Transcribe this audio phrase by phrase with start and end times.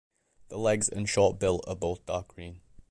[0.47, 2.61] The legs and short bill are both dark green.